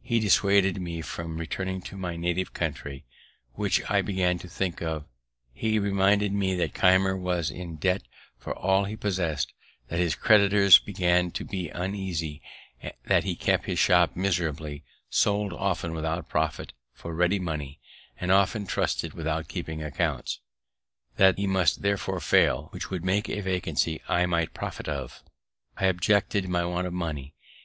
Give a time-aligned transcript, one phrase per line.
[0.00, 3.04] He dissuaded me from returning to my native country,
[3.54, 5.06] which I began to think of;
[5.52, 8.02] he reminded me that Keimer was in debt
[8.38, 9.52] for all he possess'd;
[9.88, 12.40] that his creditors began to be uneasy;
[13.06, 17.80] that he kept his shop miserably, sold often without profit for ready money,
[18.20, 20.38] and often trusted without keeping accounts;
[21.16, 25.24] that he must therefore fail, which would make a vacancy I might profit of.
[25.76, 27.34] I objected my want of money.